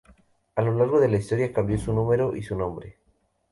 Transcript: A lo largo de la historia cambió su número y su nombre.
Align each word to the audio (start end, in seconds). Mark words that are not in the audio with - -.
A 0.55 0.63
lo 0.63 0.73
largo 0.75 0.99
de 0.99 1.09
la 1.09 1.17
historia 1.19 1.53
cambió 1.53 1.77
su 1.77 1.93
número 1.93 2.35
y 2.35 2.41
su 2.41 2.55
nombre. 2.55 2.97